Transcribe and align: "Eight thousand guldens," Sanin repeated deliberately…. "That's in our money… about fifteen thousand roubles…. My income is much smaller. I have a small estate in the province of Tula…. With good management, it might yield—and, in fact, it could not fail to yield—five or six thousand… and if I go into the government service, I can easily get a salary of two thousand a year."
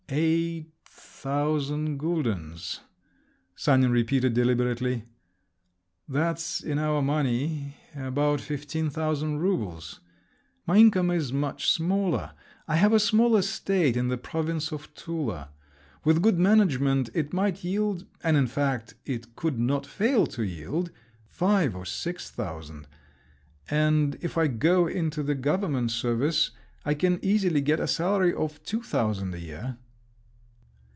"Eight 0.13 0.73
thousand 0.83 1.97
guldens," 1.97 2.81
Sanin 3.55 3.91
repeated 3.91 4.33
deliberately…. 4.33 5.05
"That's 6.05 6.59
in 6.59 6.77
our 6.79 7.01
money… 7.01 7.77
about 7.95 8.41
fifteen 8.41 8.89
thousand 8.89 9.39
roubles…. 9.39 10.01
My 10.67 10.75
income 10.75 11.11
is 11.11 11.31
much 11.31 11.69
smaller. 11.69 12.33
I 12.67 12.75
have 12.75 12.91
a 12.91 12.99
small 12.99 13.37
estate 13.37 13.95
in 13.95 14.09
the 14.09 14.17
province 14.17 14.73
of 14.73 14.93
Tula…. 14.95 15.47
With 16.03 16.21
good 16.21 16.37
management, 16.37 17.09
it 17.13 17.31
might 17.31 17.63
yield—and, 17.63 18.35
in 18.35 18.47
fact, 18.47 18.95
it 19.05 19.37
could 19.37 19.57
not 19.59 19.85
fail 19.85 20.27
to 20.27 20.43
yield—five 20.43 21.73
or 21.73 21.85
six 21.85 22.29
thousand… 22.29 22.85
and 23.69 24.17
if 24.19 24.37
I 24.37 24.47
go 24.47 24.87
into 24.87 25.23
the 25.23 25.35
government 25.35 25.91
service, 25.91 26.51
I 26.83 26.95
can 26.95 27.17
easily 27.23 27.61
get 27.61 27.79
a 27.79 27.87
salary 27.87 28.33
of 28.33 28.61
two 28.65 28.83
thousand 28.83 29.33
a 29.35 29.39
year." 29.39 29.77